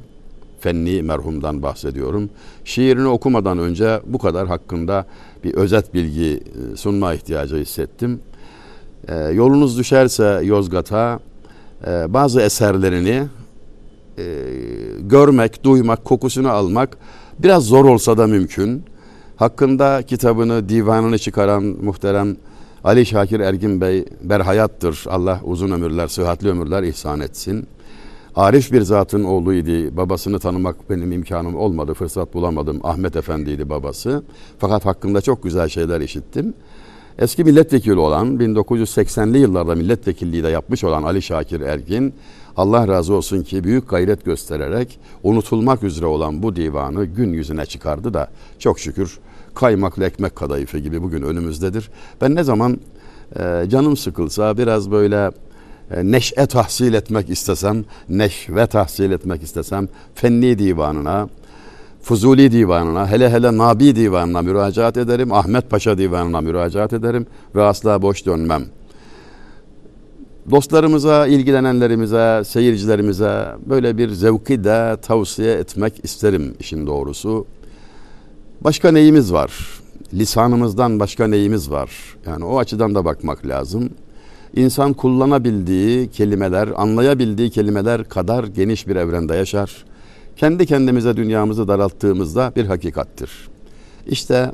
fenni 0.60 1.02
merhumdan 1.02 1.64
bahsediyorum. 1.64 2.30
Şiirini 2.66 3.08
okumadan 3.08 3.58
önce 3.58 4.00
bu 4.06 4.18
kadar 4.18 4.48
hakkında 4.48 5.06
bir 5.44 5.54
özet 5.54 5.94
bilgi 5.94 6.44
e, 6.74 6.76
sunma 6.76 7.14
ihtiyacı 7.14 7.56
hissettim. 7.56 8.20
Ee, 9.10 9.16
yolunuz 9.16 9.78
düşerse 9.78 10.42
Yozgat'a 10.44 11.20
e, 11.88 12.14
bazı 12.14 12.42
eserlerini 12.42 13.24
e, 14.18 14.24
görmek, 15.02 15.64
duymak, 15.64 16.06
kokusunu 16.06 16.50
almak 16.50 16.98
biraz 17.40 17.64
zor 17.64 17.86
olsa 17.86 18.18
da 18.18 18.28
mümkün. 18.28 18.84
Hakkında 19.36 20.02
kitabını, 20.02 20.70
divanını 20.70 21.20
çıkaran 21.20 21.64
muhterem 21.64 22.38
Ali 22.84 23.06
Şakir 23.06 23.40
Ergin 23.40 23.82
Bey 23.82 24.06
berhayattır. 24.22 25.06
Allah 25.10 25.42
uzun 25.44 25.72
ömürler, 25.72 26.08
sıhhatli 26.08 26.50
ömürler 26.50 26.84
ihsan 26.84 27.20
etsin. 27.20 27.68
Arif 28.36 28.72
bir 28.72 28.82
zatın 28.82 29.24
oğluydu. 29.24 29.98
Babasını 29.98 30.40
tanımak 30.40 30.90
benim 30.90 31.12
imkanım 31.12 31.56
olmadı, 31.56 31.94
fırsat 31.94 32.34
bulamadım. 32.34 32.80
Ahmet 32.84 33.16
Efendi'ydi 33.16 33.70
babası. 33.70 34.24
Fakat 34.60 34.86
hakkında 34.86 35.22
çok 35.22 35.44
güzel 35.44 35.70
şeyler 35.70 36.02
işittim. 36.02 36.54
Eski 37.20 37.44
milletvekili 37.44 38.00
olan 38.00 38.38
1980'li 38.38 39.38
yıllarda 39.38 39.76
milletvekilliği 39.76 40.44
de 40.44 40.48
yapmış 40.48 40.84
olan 40.84 41.04
Ali 41.04 41.22
Şakir 41.22 41.62
Ergin 41.62 42.14
Allah 42.58 42.88
razı 42.88 43.14
olsun 43.14 43.44
ki 43.44 43.64
büyük 43.64 43.90
gayret 43.90 44.26
göstererek 44.26 45.00
unutulmak 45.24 45.84
üzere 45.84 46.06
olan 46.06 46.44
bu 46.44 46.56
divanı 46.56 47.06
gün 47.06 47.34
yüzüne 47.34 47.66
çıkardı 47.66 48.14
da 48.14 48.28
çok 48.60 48.80
şükür 48.80 49.20
kaymaklı 49.56 50.06
ekmek 50.06 50.36
kadayıfı 50.36 50.78
gibi 50.78 51.04
bugün 51.04 51.22
önümüzdedir. 51.22 51.90
Ben 52.22 52.36
ne 52.36 52.44
zaman 52.44 52.80
e, 53.40 53.66
canım 53.70 53.98
sıkılsa 53.98 54.58
biraz 54.58 54.92
böyle 54.92 55.32
e, 55.92 56.12
neşe 56.12 56.46
tahsil 56.46 56.94
etmek 56.94 57.30
istesem, 57.30 57.86
neşve 58.10 58.68
tahsil 58.68 59.12
etmek 59.12 59.44
istesem 59.44 59.88
Fenni 60.16 60.60
Divanı'na, 60.60 61.30
Fuzuli 62.08 62.52
Divanı'na, 62.52 63.12
hele 63.12 63.30
hele 63.30 63.58
Nabi 63.58 63.96
Divanı'na 63.96 64.42
müracaat 64.42 64.98
ederim, 64.98 65.34
Ahmet 65.34 65.70
Paşa 65.70 65.98
Divanı'na 65.98 66.42
müracaat 66.42 66.94
ederim 66.94 67.28
ve 67.56 67.64
asla 67.64 68.02
boş 68.02 68.26
dönmem. 68.26 68.66
Dostlarımıza, 70.52 71.28
ilgilenenlerimize, 71.28 72.42
seyircilerimize 72.46 73.46
böyle 73.70 73.98
bir 73.98 74.10
zevki 74.10 74.64
de 74.64 74.98
tavsiye 75.02 75.54
etmek 75.54 76.06
isterim 76.06 76.56
işin 76.60 76.88
doğrusu. 76.88 77.46
Başka 78.62 78.92
neyimiz 78.92 79.34
var? 79.34 79.52
Lisanımızdan 80.14 81.00
başka 81.00 81.28
neyimiz 81.28 81.72
var? 81.72 81.92
Yani 82.26 82.46
o 82.46 82.58
açıdan 82.60 82.96
da 82.96 83.06
bakmak 83.06 83.48
lazım. 83.48 83.90
İnsan 84.56 84.94
kullanabildiği 84.94 86.10
kelimeler, 86.10 86.70
anlayabildiği 86.76 87.50
kelimeler 87.50 88.04
kadar 88.04 88.44
geniş 88.44 88.88
bir 88.88 88.96
evrende 88.96 89.36
yaşar 89.36 89.86
kendi 90.38 90.66
kendimize 90.66 91.18
dünyamızı 91.18 91.68
daralttığımızda 91.68 92.52
bir 92.56 92.66
hakikattir. 92.66 93.32
İşte 94.08 94.52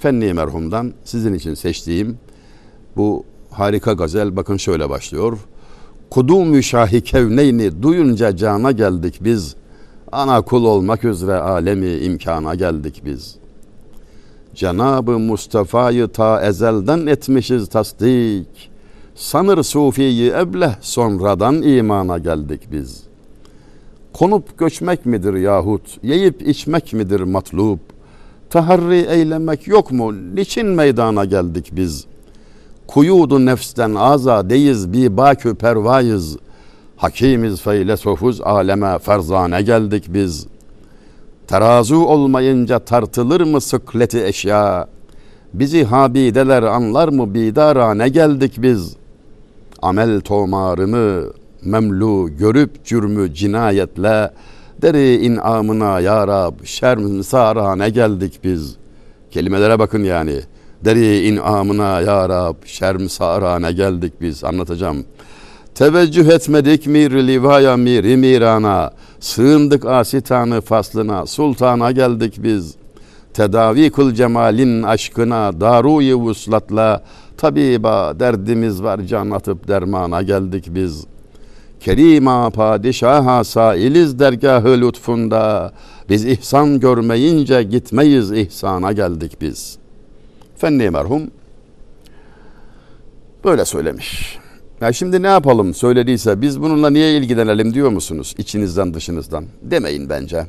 Fenni 0.00 0.32
merhumdan 0.34 0.92
sizin 1.04 1.34
için 1.34 1.54
seçtiğim 1.54 2.18
bu 2.96 3.24
harika 3.50 3.92
gazel 3.92 4.36
bakın 4.36 4.56
şöyle 4.56 4.90
başlıyor. 4.90 5.38
Kudum-ü 6.10 6.62
duyunca 7.82 8.36
cana 8.36 8.72
geldik 8.72 9.18
biz. 9.20 9.54
Ana 10.12 10.42
kul 10.42 10.64
olmak 10.64 11.04
üzere 11.04 11.34
alemi 11.34 11.96
imkana 11.96 12.54
geldik 12.54 13.02
biz. 13.04 13.36
Cenab-ı 14.54 15.18
Mustafa'yı 15.18 16.08
ta 16.08 16.42
ezelden 16.42 17.06
etmişiz 17.06 17.68
tasdik. 17.68 18.70
Sanır 19.14 19.62
sufiyi 19.62 20.30
ebleh 20.30 20.74
sonradan 20.80 21.62
imana 21.62 22.18
geldik 22.18 22.60
biz.'' 22.72 23.09
Konup 24.12 24.58
göçmek 24.58 25.06
midir 25.06 25.34
yahut 25.34 25.98
yiyip 26.02 26.48
içmek 26.48 26.92
midir 26.92 27.20
matlub? 27.20 27.78
Taharri 28.50 29.06
eylemek 29.10 29.68
yok 29.68 29.92
mu? 29.92 30.34
Niçin 30.34 30.66
meydana 30.66 31.24
geldik 31.24 31.68
biz? 31.72 32.06
Kuyudu 32.86 33.46
nefsten 33.46 33.94
azadeyiz, 33.94 34.92
bi 34.92 35.16
bakü 35.16 35.54
pervayız. 35.54 36.36
Hakimiz 36.96 37.60
feylesofuz 37.60 38.40
aleme 38.40 38.98
ferzane 38.98 39.62
geldik 39.62 40.04
biz. 40.08 40.46
Terazu 41.46 41.96
olmayınca 41.96 42.78
tartılır 42.78 43.40
mı 43.40 43.60
sıkleti 43.60 44.24
eşya? 44.24 44.86
Bizi 45.54 45.84
habideler 45.84 46.62
anlar 46.62 47.08
mı 47.08 47.34
bidara 47.34 47.94
ne 47.94 48.08
geldik 48.08 48.54
biz? 48.58 48.96
Amel 49.82 50.20
tomarını 50.20 51.24
memlu 51.64 52.36
görüp 52.38 52.84
cürmü 52.84 53.34
cinayetle 53.34 54.30
deri 54.82 55.16
inamına 55.16 56.00
ya 56.00 56.28
Rab 56.28 56.64
şerm 56.64 57.22
sarane 57.22 57.90
geldik 57.90 58.40
biz. 58.44 58.76
Kelimelere 59.30 59.78
bakın 59.78 60.04
yani. 60.04 60.40
Deri 60.84 61.26
inamına 61.26 62.00
ya 62.00 62.28
Rab 62.28 62.54
şerm 62.64 63.08
sarane 63.08 63.72
geldik 63.72 64.12
biz 64.20 64.44
anlatacağım. 64.44 65.04
Teveccüh 65.74 66.28
etmedik 66.28 66.86
mir 66.86 67.10
livaya 67.10 67.76
mir 67.76 68.16
mirana. 68.16 68.90
Sığındık 69.20 69.86
asitanı 69.86 70.60
faslına 70.60 71.26
sultana 71.26 71.90
geldik 71.90 72.34
biz. 72.38 72.74
Tedavi 73.34 73.90
kıl 73.90 74.14
cemalin 74.14 74.82
aşkına 74.82 75.60
daruyu 75.60 76.16
vuslatla 76.16 77.04
tabiba 77.36 78.20
derdimiz 78.20 78.82
var 78.82 79.00
can 79.00 79.30
atıp 79.30 79.68
dermana 79.68 80.22
geldik 80.22 80.64
biz.'' 80.68 81.19
Kerima 81.80 82.50
padişaha 82.50 83.44
sailiz 83.44 84.18
dergahı 84.18 84.80
lütfunda. 84.80 85.72
Biz 86.08 86.24
ihsan 86.24 86.80
görmeyince 86.80 87.62
gitmeyiz 87.62 88.30
ihsana 88.30 88.92
geldik 88.92 89.40
biz. 89.40 89.78
Fenni 90.56 90.90
merhum 90.90 91.30
böyle 93.44 93.64
söylemiş. 93.64 94.38
Ya 94.80 94.92
şimdi 94.92 95.22
ne 95.22 95.26
yapalım 95.26 95.74
söylediyse 95.74 96.40
biz 96.40 96.60
bununla 96.60 96.90
niye 96.90 97.16
ilgilenelim 97.16 97.74
diyor 97.74 97.90
musunuz 97.90 98.34
içinizden 98.38 98.94
dışınızdan? 98.94 99.44
Demeyin 99.62 100.08
bence. 100.08 100.46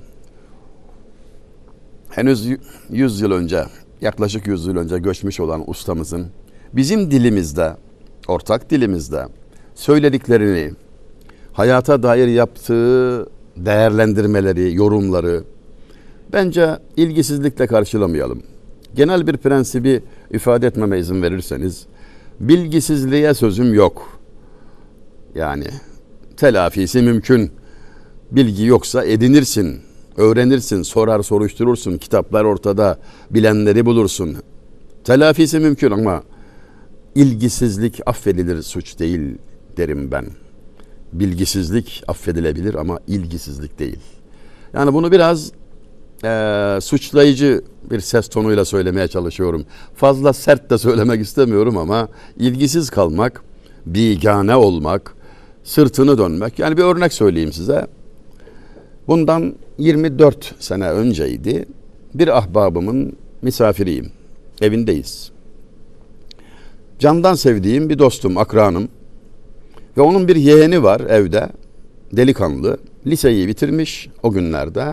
Henüz 2.09 2.47
100 2.89 3.21
yıl 3.21 3.31
önce 3.31 3.63
yaklaşık 4.01 4.47
100 4.47 4.65
yıl 4.65 4.77
önce 4.77 4.99
göçmüş 4.99 5.39
olan 5.39 5.69
ustamızın 5.69 6.27
bizim 6.73 7.11
dilimizde 7.11 7.73
ortak 8.27 8.69
dilimizde 8.69 9.25
söylediklerini 9.75 10.71
hayata 11.53 12.03
dair 12.03 12.27
yaptığı 12.27 13.27
değerlendirmeleri, 13.57 14.75
yorumları 14.75 15.43
bence 16.33 16.77
ilgisizlikle 16.97 17.67
karşılamayalım. 17.67 18.43
Genel 18.95 19.27
bir 19.27 19.37
prensibi 19.37 20.01
ifade 20.31 20.67
etmeme 20.67 20.99
izin 20.99 21.21
verirseniz 21.21 21.85
bilgisizliğe 22.39 23.33
sözüm 23.33 23.73
yok. 23.73 24.19
Yani 25.35 25.65
telafisi 26.37 27.01
mümkün. 27.01 27.51
Bilgi 28.31 28.65
yoksa 28.65 29.05
edinirsin, 29.05 29.79
öğrenirsin, 30.17 30.81
sorar 30.81 31.23
soruşturursun, 31.23 31.97
kitaplar 31.97 32.43
ortada, 32.43 32.99
bilenleri 33.31 33.85
bulursun. 33.85 34.37
Telafisi 35.03 35.59
mümkün 35.59 35.91
ama 35.91 36.23
ilgisizlik 37.15 37.99
affedilir 38.05 38.61
suç 38.61 38.99
değil 38.99 39.37
derim 39.77 40.11
ben 40.11 40.25
bilgisizlik 41.13 42.03
affedilebilir 42.07 42.75
ama 42.75 42.99
ilgisizlik 43.07 43.79
değil. 43.79 43.99
Yani 44.73 44.93
bunu 44.93 45.11
biraz 45.11 45.51
e, 46.23 46.77
suçlayıcı 46.81 47.61
bir 47.91 47.99
ses 47.99 48.27
tonuyla 48.27 48.65
söylemeye 48.65 49.07
çalışıyorum. 49.07 49.65
Fazla 49.95 50.33
sert 50.33 50.69
de 50.69 50.77
söylemek 50.77 51.21
istemiyorum 51.21 51.77
ama 51.77 52.07
ilgisiz 52.37 52.89
kalmak, 52.89 53.43
bigane 53.85 54.55
olmak, 54.55 55.15
sırtını 55.63 56.17
dönmek. 56.17 56.59
Yani 56.59 56.77
bir 56.77 56.83
örnek 56.83 57.13
söyleyeyim 57.13 57.53
size. 57.53 57.87
Bundan 59.07 59.55
24 59.77 60.55
sene 60.59 60.89
önceydi. 60.89 61.65
Bir 62.13 62.37
ahbabımın 62.37 63.13
misafiriyim. 63.41 64.11
Evindeyiz. 64.61 65.31
Candan 66.99 67.35
sevdiğim 67.35 67.89
bir 67.89 67.99
dostum, 67.99 68.37
akranım. 68.37 68.89
Ve 69.97 70.01
onun 70.01 70.27
bir 70.27 70.35
yeğeni 70.35 70.83
var 70.83 70.99
evde. 70.99 71.49
Delikanlı. 72.13 72.77
Liseyi 73.07 73.47
bitirmiş 73.47 74.09
o 74.23 74.31
günlerde. 74.31 74.85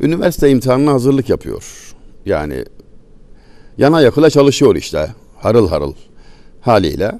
Üniversite 0.00 0.50
imtihanına 0.50 0.92
hazırlık 0.92 1.28
yapıyor. 1.28 1.94
Yani 2.26 2.64
yana 3.78 4.00
yakıla 4.00 4.30
çalışıyor 4.30 4.76
işte. 4.76 5.08
Harıl 5.36 5.68
harıl 5.68 5.94
haliyle. 6.60 7.12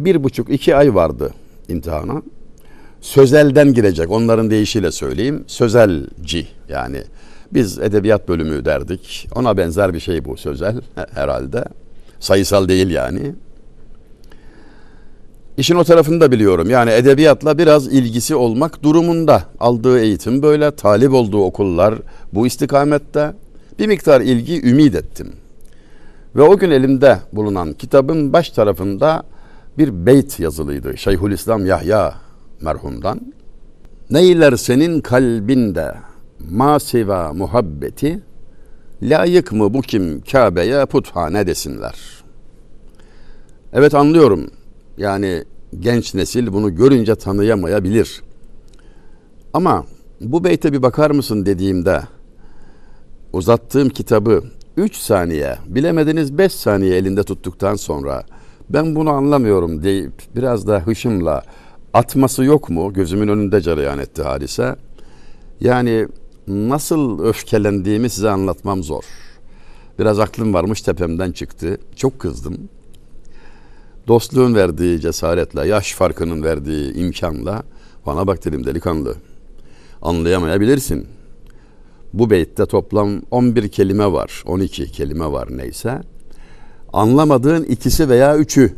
bir 0.00 0.24
buçuk 0.24 0.50
iki 0.50 0.76
ay 0.76 0.94
vardı 0.94 1.34
imtihana. 1.68 2.22
Sözelden 3.00 3.74
girecek 3.74 4.10
onların 4.10 4.50
deyişiyle 4.50 4.92
söyleyeyim. 4.92 5.44
Sözelci 5.46 6.46
yani 6.68 7.02
biz 7.52 7.78
edebiyat 7.78 8.28
bölümü 8.28 8.64
derdik. 8.64 9.28
Ona 9.34 9.56
benzer 9.56 9.94
bir 9.94 10.00
şey 10.00 10.24
bu 10.24 10.36
sözel 10.36 10.80
herhalde. 11.14 11.64
Sayısal 12.20 12.68
değil 12.68 12.90
yani. 12.90 13.34
İşin 15.56 15.76
o 15.76 15.84
tarafını 15.84 16.20
da 16.20 16.32
biliyorum. 16.32 16.70
Yani 16.70 16.90
edebiyatla 16.90 17.58
biraz 17.58 17.86
ilgisi 17.86 18.34
olmak 18.34 18.82
durumunda. 18.82 19.44
Aldığı 19.60 20.00
eğitim 20.00 20.42
böyle, 20.42 20.70
talip 20.70 21.12
olduğu 21.12 21.44
okullar 21.44 21.94
bu 22.32 22.46
istikamette. 22.46 23.32
Bir 23.78 23.86
miktar 23.86 24.20
ilgi 24.20 24.68
ümit 24.70 24.94
ettim. 24.94 25.32
Ve 26.36 26.42
o 26.42 26.58
gün 26.58 26.70
elimde 26.70 27.18
bulunan 27.32 27.72
kitabın 27.72 28.32
baş 28.32 28.50
tarafında 28.50 29.22
bir 29.78 30.06
beyt 30.06 30.40
yazılıydı. 30.40 30.98
Şeyhülislam 30.98 31.66
Yahya 31.66 32.14
merhumdan. 32.60 33.20
Neyler 34.10 34.56
senin 34.56 35.00
kalbinde 35.00 35.94
ma 36.50 36.80
siva 36.80 37.32
muhabbeti 37.32 38.22
layık 39.02 39.52
mı 39.52 39.74
bu 39.74 39.80
kim 39.80 40.20
Kabe'ye 40.20 40.86
puthane 40.86 41.46
desinler. 41.46 41.94
Evet 43.72 43.94
anlıyorum. 43.94 44.50
Yani 44.98 45.44
genç 45.80 46.14
nesil 46.14 46.52
bunu 46.52 46.74
görünce 46.74 47.14
tanıyamayabilir. 47.14 48.22
Ama 49.54 49.84
bu 50.20 50.44
beyte 50.44 50.72
bir 50.72 50.82
bakar 50.82 51.10
mısın 51.10 51.46
dediğimde 51.46 52.02
uzattığım 53.32 53.88
kitabı 53.88 54.42
3 54.76 54.96
saniye 54.96 55.58
bilemediniz 55.66 56.38
5 56.38 56.52
saniye 56.52 56.96
elinde 56.96 57.22
tuttuktan 57.22 57.74
sonra 57.74 58.24
ben 58.70 58.94
bunu 58.94 59.10
anlamıyorum 59.10 59.82
deyip 59.82 60.12
biraz 60.36 60.66
da 60.66 60.78
hışımla 60.78 61.42
atması 61.94 62.44
yok 62.44 62.70
mu 62.70 62.92
gözümün 62.92 63.28
önünde 63.28 63.60
cereyan 63.60 63.98
etti 63.98 64.22
hadise. 64.22 64.76
Yani 65.60 66.08
nasıl 66.48 67.24
öfkelendiğimi 67.24 68.10
size 68.10 68.30
anlatmam 68.30 68.82
zor. 68.82 69.04
Biraz 69.98 70.18
aklım 70.18 70.54
varmış 70.54 70.82
tepemden 70.82 71.32
çıktı. 71.32 71.78
Çok 71.96 72.18
kızdım. 72.18 72.68
Dostluğun 74.08 74.54
verdiği 74.54 75.00
cesaretle, 75.00 75.68
yaş 75.68 75.94
farkının 75.94 76.42
verdiği 76.42 76.94
imkanla 76.94 77.62
bana 78.06 78.26
bak 78.26 78.44
dedim 78.44 78.66
delikanlı. 78.66 79.14
Anlayamayabilirsin. 80.02 81.06
Bu 82.12 82.30
beytte 82.30 82.66
toplam 82.66 83.22
11 83.30 83.68
kelime 83.68 84.12
var. 84.12 84.42
12 84.46 84.92
kelime 84.92 85.32
var 85.32 85.48
neyse. 85.50 86.00
Anlamadığın 86.92 87.64
ikisi 87.64 88.08
veya 88.08 88.36
üçü. 88.36 88.74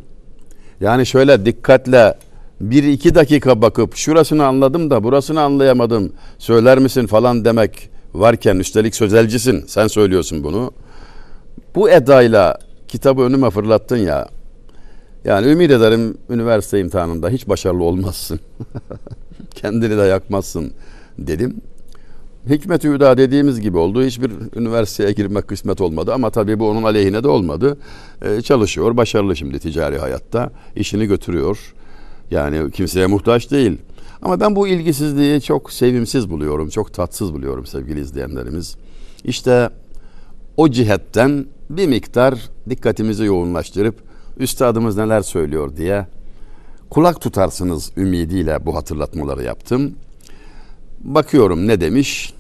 Yani 0.81 1.07
şöyle 1.07 1.47
dikkatle 1.47 2.19
bir 2.61 2.85
iki 2.85 3.15
dakika 3.15 3.63
bakıp 3.63 3.97
şurasını 3.97 4.47
anladım 4.47 4.91
da 4.91 5.05
burasını 5.05 5.41
anlayamadım 5.41 6.13
söyler 6.39 6.79
misin 6.79 7.07
falan 7.07 7.45
demek 7.45 7.91
varken 8.15 8.57
üstelik 8.57 8.95
sözelcisin 8.95 9.65
sen 9.67 9.87
söylüyorsun 9.87 10.45
bunu. 10.45 10.73
Bu 11.75 11.91
edayla 11.91 12.59
kitabı 12.89 13.23
önüme 13.23 13.51
fırlattın 13.51 13.97
ya 13.97 14.29
yani 15.25 15.47
ümit 15.47 15.71
ederim 15.71 16.19
üniversite 16.31 16.81
imtihanında 16.81 17.29
hiç 17.29 17.49
başarılı 17.49 17.85
olmazsın. 17.85 18.41
Kendini 19.55 19.99
de 19.99 20.03
yakmazsın 20.03 20.73
dedim. 21.19 21.61
Hikmet-i 22.49 22.89
Hüda 22.89 23.19
dediğimiz 23.19 23.61
gibi 23.61 23.79
oldu. 23.79 24.03
Hiçbir 24.03 24.31
üniversiteye 24.57 25.13
girmek 25.13 25.49
kısmet 25.49 25.81
olmadı 25.81 26.15
ama 26.15 26.31
tabii 26.31 26.59
bu 26.59 26.69
onun 26.69 26.83
aleyhine 26.83 27.25
de 27.25 27.29
olmadı. 27.29 27.79
Ee, 28.23 28.41
çalışıyor, 28.41 28.97
başarılı 28.97 29.37
şimdi 29.37 29.59
ticari 29.59 29.99
hayatta. 29.99 30.51
işini 30.77 31.07
götürüyor. 31.07 31.75
Yani 32.31 32.71
kimseye 32.71 33.07
muhtaç 33.07 33.51
değil. 33.51 33.79
Ama 34.23 34.41
ben 34.41 34.57
bu 34.57 34.69
ilgisizliği 34.69 35.41
çok 35.41 35.73
sevimsiz 35.73 36.31
buluyorum, 36.31 36.69
çok 36.69 36.95
tatsız 36.95 37.35
buluyorum 37.35 37.67
sevgili 37.67 38.01
izleyenlerimiz. 38.01 38.77
İşte 39.25 39.71
o 40.57 40.69
cihetten 40.69 41.47
bir 41.71 41.87
miktar 41.87 42.35
dikkatimizi 42.71 43.25
yoğunlaştırıp 43.25 44.04
üstadımız 44.37 44.97
neler 44.97 45.23
söylüyor 45.23 45.77
diye 45.77 46.07
kulak 46.91 47.21
tutarsınız 47.21 47.93
ümidiyle 47.97 48.67
bu 48.67 48.77
hatırlatmaları 48.77 49.43
yaptım. 49.43 49.95
Bakıyorum 51.01 51.67
ne 51.67 51.81
demiş? 51.81 52.35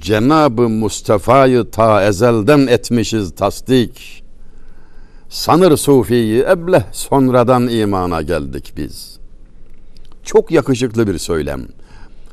Cenab-ı 0.00 0.68
Mustafa'yı 0.68 1.70
ta 1.70 2.04
ezelden 2.04 2.66
etmişiz 2.66 3.34
tasdik. 3.34 4.22
Sanır 5.28 5.76
sufiyi 5.76 6.42
ebleh 6.42 6.82
sonradan 6.92 7.68
imana 7.68 8.22
geldik 8.22 8.72
biz. 8.76 9.18
Çok 10.24 10.50
yakışıklı 10.50 11.06
bir 11.06 11.18
söylem. 11.18 11.66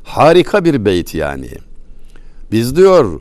Harika 0.03 0.65
bir 0.65 0.85
beyt 0.85 1.15
yani. 1.15 1.49
Biz 2.51 2.75
diyor 2.75 3.19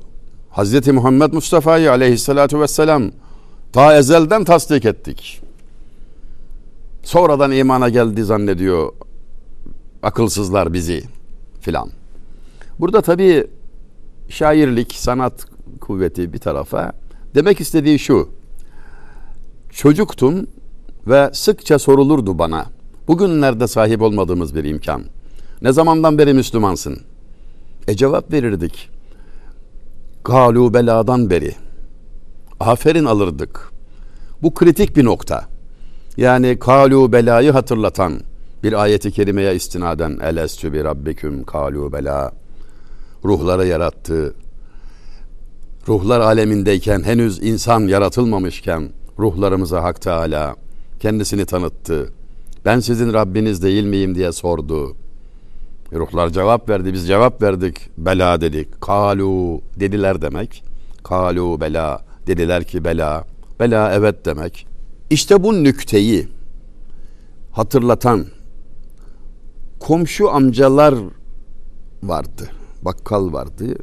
Hz. 0.56 0.88
Muhammed 0.88 1.32
Mustafa'yı 1.32 1.90
aleyhissalatu 1.90 2.60
vesselam 2.60 3.10
ta 3.72 3.96
ezelden 3.96 4.44
tasdik 4.44 4.84
ettik. 4.84 5.40
Sonradan 7.02 7.52
imana 7.52 7.88
geldi 7.88 8.24
zannediyor 8.24 8.92
akılsızlar 10.02 10.72
bizi 10.72 11.04
filan. 11.60 11.90
Burada 12.80 13.02
tabii 13.02 13.46
şairlik, 14.28 14.94
sanat 14.94 15.46
kuvveti 15.80 16.32
bir 16.32 16.38
tarafa 16.38 16.92
demek 17.34 17.60
istediği 17.60 17.98
şu. 17.98 18.28
Çocuktum 19.70 20.46
ve 21.06 21.30
sıkça 21.32 21.78
sorulurdu 21.78 22.38
bana. 22.38 22.66
Bugünlerde 23.08 23.66
sahip 23.66 24.02
olmadığımız 24.02 24.54
bir 24.54 24.64
imkan. 24.64 25.04
Ne 25.62 25.72
zamandan 25.72 26.18
beri 26.18 26.34
Müslümansın? 26.34 27.00
E 27.88 27.96
cevap 27.96 28.32
verirdik. 28.32 28.88
Galu 30.24 30.74
beladan 30.74 31.30
beri. 31.30 31.54
Aferin 32.60 33.04
alırdık. 33.04 33.72
Bu 34.42 34.54
kritik 34.54 34.96
bir 34.96 35.04
nokta. 35.04 35.51
Yani 36.16 36.58
kalu 36.58 37.12
belayı 37.12 37.52
hatırlatan 37.52 38.20
bir 38.62 38.82
ayeti 38.82 39.12
kerimeye 39.12 39.54
istinaden 39.54 40.18
elestü 40.22 40.72
bi 40.72 40.84
rabbiküm 40.84 41.44
kalu 41.44 41.92
bela 41.92 42.32
ruhları 43.24 43.66
yarattı. 43.66 44.34
Ruhlar 45.88 46.20
alemindeyken 46.20 47.02
henüz 47.02 47.42
insan 47.42 47.80
yaratılmamışken 47.80 48.90
ruhlarımıza 49.18 49.82
Hak 49.82 50.00
Teala 50.00 50.56
kendisini 51.00 51.46
tanıttı. 51.46 52.12
Ben 52.64 52.80
sizin 52.80 53.12
Rabbiniz 53.12 53.62
değil 53.62 53.84
miyim 53.84 54.14
diye 54.14 54.32
sordu. 54.32 54.96
Ruhlar 55.92 56.28
cevap 56.28 56.68
verdi, 56.68 56.92
biz 56.92 57.06
cevap 57.06 57.42
verdik. 57.42 57.76
Bela 57.98 58.40
dedik. 58.40 58.80
Kalu 58.80 59.60
dediler 59.80 60.22
demek. 60.22 60.64
Kalu 61.04 61.60
bela 61.60 62.00
dediler 62.26 62.64
ki 62.64 62.84
bela. 62.84 63.24
Bela 63.60 63.92
evet 63.94 64.24
demek. 64.24 64.71
İşte 65.12 65.42
bu 65.42 65.64
nükteyi 65.64 66.28
hatırlatan 67.50 68.26
komşu 69.80 70.30
amcalar 70.30 70.94
vardı. 72.02 72.50
Bakkal 72.82 73.32
vardı. 73.32 73.76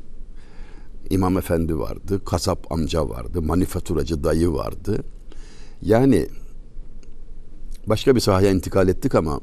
İmam 1.10 1.38
efendi 1.38 1.80
vardı. 1.80 2.26
Kasap 2.26 2.72
amca 2.72 3.10
vardı. 3.10 3.42
Manifaturacı 3.42 4.24
dayı 4.24 4.54
vardı. 4.54 5.04
Yani 5.82 6.28
başka 7.88 8.16
bir 8.16 8.20
sahaya 8.20 8.52
intikal 8.52 8.88
ettik 8.88 9.16
ama 9.16 9.40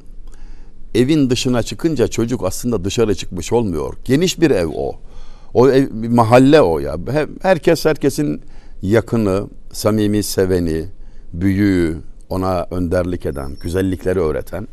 evin 0.95 1.29
dışına 1.29 1.63
çıkınca 1.63 2.07
çocuk 2.07 2.43
aslında 2.43 2.85
dışarı 2.85 3.15
çıkmış 3.15 3.53
olmuyor. 3.53 3.93
Geniş 4.05 4.41
bir 4.41 4.51
ev 4.51 4.67
o. 4.75 4.95
O 5.53 5.69
ev, 5.69 5.87
mahalle 5.93 6.61
o 6.61 6.79
ya. 6.79 6.97
Herkes 7.41 7.85
herkesin 7.85 8.41
yakını, 8.81 9.47
samimi 9.71 10.23
seveni, 10.23 10.96
büyüğü, 11.33 11.97
ona 12.29 12.67
önderlik 12.71 13.25
eden, 13.25 13.51
güzellikleri 13.61 14.19
öğreten. 14.19 14.67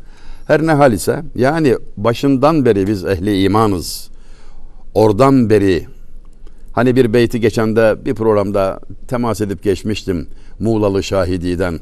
Her 0.47 0.65
ne 0.67 0.71
hal 0.71 0.93
ise 0.93 1.23
yani 1.35 1.77
başından 1.97 2.65
beri 2.65 2.87
biz 2.87 3.05
ehli 3.05 3.43
imanız. 3.43 4.09
Oradan 4.93 5.49
beri 5.49 5.87
hani 6.73 6.95
bir 6.95 7.13
beyti 7.13 7.39
geçen 7.39 7.75
de 7.75 7.95
bir 8.05 8.15
programda 8.15 8.79
temas 9.07 9.41
edip 9.41 9.63
geçmiştim. 9.63 10.27
Muğlalı 10.59 11.03
Şahidi'den. 11.03 11.79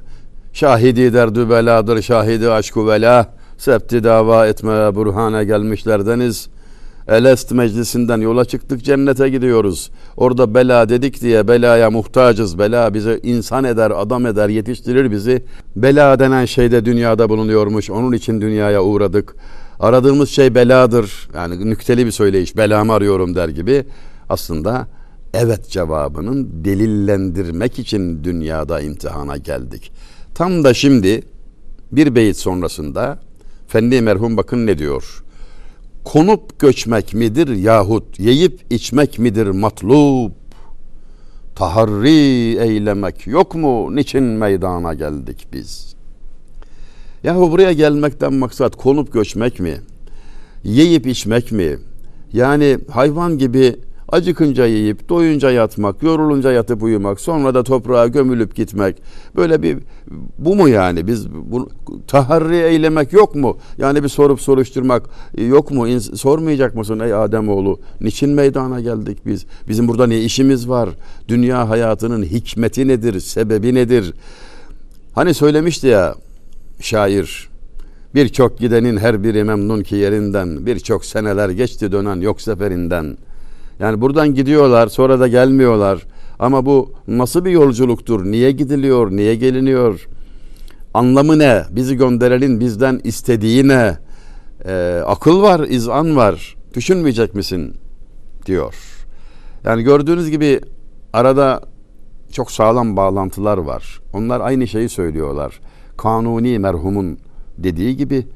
Şahidi 0.53 1.13
derdü 1.13 1.49
beladır, 1.49 2.01
şahidi 2.01 2.49
aşku 2.49 2.87
vela. 2.87 3.33
Septi 3.57 4.03
dava 4.03 4.47
etmeye 4.47 4.95
burhane 4.95 5.43
gelmişlerdeniz. 5.43 6.49
Elest 7.07 7.51
meclisinden 7.51 8.21
yola 8.21 8.45
çıktık 8.45 8.83
cennete 8.83 9.29
gidiyoruz. 9.29 9.91
Orada 10.17 10.53
bela 10.53 10.89
dedik 10.89 11.21
diye 11.21 11.47
belaya 11.47 11.91
muhtacız. 11.91 12.59
Bela 12.59 12.93
bizi 12.93 13.19
insan 13.23 13.63
eder, 13.63 13.91
adam 13.95 14.25
eder, 14.25 14.49
yetiştirir 14.49 15.11
bizi. 15.11 15.45
Bela 15.75 16.19
denen 16.19 16.45
şey 16.45 16.71
de 16.71 16.85
dünyada 16.85 17.29
bulunuyormuş. 17.29 17.89
Onun 17.89 18.11
için 18.11 18.41
dünyaya 18.41 18.83
uğradık. 18.83 19.35
Aradığımız 19.79 20.29
şey 20.29 20.55
beladır. 20.55 21.29
Yani 21.35 21.69
nükteli 21.69 22.05
bir 22.05 22.11
söyleyiş. 22.11 22.57
Belamı 22.57 22.93
arıyorum 22.93 23.35
der 23.35 23.49
gibi. 23.49 23.85
Aslında 24.29 24.87
evet 25.33 25.69
cevabının 25.69 26.49
delillendirmek 26.65 27.79
için 27.79 28.23
dünyada 28.23 28.81
imtihana 28.81 29.37
geldik. 29.37 29.91
Tam 30.35 30.63
da 30.63 30.73
şimdi 30.73 31.23
bir 31.91 32.15
beyit 32.15 32.37
sonrasında 32.37 33.19
Fendi 33.67 34.01
merhum 34.01 34.37
bakın 34.37 34.67
ne 34.67 34.77
diyor? 34.77 35.23
Konup 36.03 36.59
göçmek 36.59 37.13
midir 37.13 37.47
yahut 37.47 38.19
yiyip 38.19 38.61
içmek 38.69 39.19
midir 39.19 39.47
matlub? 39.47 40.31
Taharri 41.55 42.57
eylemek 42.59 43.27
yok 43.27 43.55
mu? 43.55 43.95
Niçin 43.95 44.23
meydana 44.23 44.93
geldik 44.93 45.47
biz? 45.53 45.95
Yahu 47.23 47.51
buraya 47.51 47.73
gelmekten 47.73 48.33
maksat 48.33 48.75
konup 48.75 49.13
göçmek 49.13 49.59
mi? 49.59 49.73
Yiyip 50.63 51.07
içmek 51.07 51.51
mi? 51.51 51.77
Yani 52.33 52.77
hayvan 52.91 53.37
gibi 53.37 53.75
acıkınca 54.13 54.65
yiyip, 54.65 55.09
doyunca 55.09 55.51
yatmak, 55.51 56.03
yorulunca 56.03 56.51
yatıp 56.51 56.83
uyumak, 56.83 57.19
sonra 57.19 57.53
da 57.53 57.63
toprağa 57.63 58.07
gömülüp 58.07 58.55
gitmek. 58.55 59.01
Böyle 59.35 59.61
bir 59.61 59.77
bu 60.37 60.55
mu 60.55 60.69
yani? 60.69 61.07
Biz 61.07 61.29
bu 61.31 61.69
taharri 62.07 62.57
eylemek 62.57 63.13
yok 63.13 63.35
mu? 63.35 63.57
Yani 63.77 64.03
bir 64.03 64.09
sorup 64.09 64.41
soruşturmak 64.41 65.03
yok 65.37 65.71
mu? 65.71 65.87
İns- 65.87 66.15
sormayacak 66.17 66.75
mısın 66.75 66.99
ey 66.99 67.13
Ademoğlu? 67.13 67.79
Niçin 68.01 68.29
meydana 68.29 68.81
geldik 68.81 69.17
biz? 69.25 69.45
Bizim 69.67 69.87
burada 69.87 70.07
ne 70.07 70.21
işimiz 70.21 70.69
var? 70.69 70.89
Dünya 71.27 71.69
hayatının 71.69 72.23
hikmeti 72.23 72.87
nedir? 72.87 73.19
Sebebi 73.19 73.73
nedir? 73.73 74.13
Hani 75.15 75.33
söylemişti 75.33 75.87
ya 75.87 76.15
şair 76.81 77.49
Birçok 78.15 78.59
gidenin 78.59 78.97
her 78.97 79.23
biri 79.23 79.43
memnun 79.43 79.83
ki 79.83 79.95
yerinden 79.95 80.65
Birçok 80.65 81.05
seneler 81.05 81.49
geçti 81.49 81.91
dönen 81.91 82.21
yok 82.21 82.41
seferinden 82.41 83.17
Yani 83.79 84.01
buradan 84.01 84.33
gidiyorlar 84.33 84.87
sonra 84.87 85.19
da 85.19 85.27
gelmiyorlar 85.27 86.05
Ama 86.39 86.65
bu 86.65 86.93
nasıl 87.07 87.45
bir 87.45 87.51
yolculuktur? 87.51 88.25
Niye 88.25 88.51
gidiliyor? 88.51 89.11
Niye 89.11 89.35
geliniyor? 89.35 90.07
Anlamı 90.93 91.39
ne? 91.39 91.63
Bizi 91.71 91.97
gönderenin 91.97 92.59
bizden 92.59 93.01
istediği 93.03 93.67
ne? 93.67 93.97
Ee, 94.65 95.01
akıl 95.05 95.41
var, 95.41 95.59
izan 95.59 96.15
var. 96.15 96.55
Düşünmeyecek 96.73 97.35
misin? 97.35 97.75
Diyor. 98.45 98.75
Yani 99.63 99.83
gördüğünüz 99.83 100.29
gibi 100.29 100.61
arada 101.13 101.61
çok 102.31 102.51
sağlam 102.51 102.97
bağlantılar 102.97 103.57
var. 103.57 104.01
Onlar 104.13 104.41
aynı 104.41 104.67
şeyi 104.67 104.89
söylüyorlar. 104.89 105.59
Kanuni 105.97 106.59
merhumun 106.59 107.17
dediği 107.57 107.97
gibi 107.97 108.27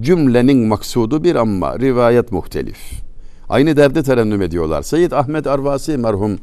cümlenin 0.00 0.66
maksudu 0.68 1.24
bir 1.24 1.34
ama 1.34 1.78
rivayet 1.78 2.32
muhtelif. 2.32 3.09
Aynı 3.50 3.76
derdi 3.76 4.02
terennüm 4.02 4.42
ediyorlar. 4.42 4.82
Seyyid 4.82 5.12
Ahmet 5.12 5.46
Arvasi 5.46 5.96
merhum 5.96 6.38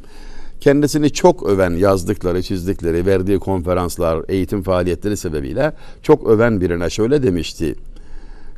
kendisini 0.59 1.09
çok 1.09 1.43
öven 1.43 1.71
yazdıkları, 1.71 2.43
çizdikleri, 2.43 3.05
verdiği 3.05 3.39
konferanslar, 3.39 4.25
eğitim 4.27 4.63
faaliyetleri 4.63 5.17
sebebiyle 5.17 5.73
çok 6.03 6.27
öven 6.27 6.61
birine 6.61 6.89
şöyle 6.89 7.23
demişti. 7.23 7.75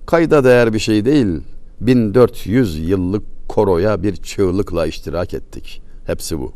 Kayda 0.06 0.44
değer 0.44 0.74
bir 0.74 0.80
şey 0.80 1.06
değil. 1.06 1.28
1400 1.82 2.90
yıllık 2.90 3.24
koroya 3.50 4.04
bir 4.04 4.16
çığlıkla 4.16 4.86
iştirak 4.86 5.34
ettik. 5.34 5.82
Hepsi 6.06 6.40
bu. 6.40 6.54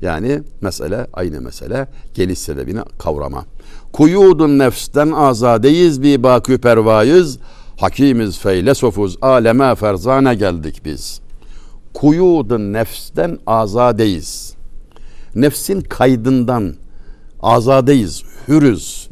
Yani 0.00 0.42
mesele 0.60 1.06
aynı 1.12 1.40
mesele 1.40 1.86
geliş 2.14 2.38
sebebini 2.38 2.80
kavrama. 2.98 3.44
Kuyudun 3.92 4.58
nefsten 4.58 5.10
azadeyiz 5.10 6.02
bir 6.02 6.22
bakü 6.22 6.58
pervayız. 6.58 7.38
Hakimiz 7.80 8.38
feylesofuz 8.38 9.16
aleme 9.22 9.74
ferzane 9.74 10.34
geldik 10.34 10.82
biz. 10.84 11.20
Kuyudun 11.94 12.72
nefsten 12.72 13.38
azadeyiz. 13.46 14.54
Nefsin 15.34 15.80
kaydından 15.80 16.74
azadeyiz, 17.42 18.22
hürüz. 18.48 19.08